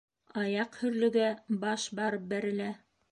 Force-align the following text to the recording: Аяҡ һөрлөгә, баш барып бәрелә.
Аяҡ 0.43 0.77
һөрлөгә, 0.83 1.27
баш 1.65 1.85
барып 2.01 2.25
бәрелә. 2.33 2.71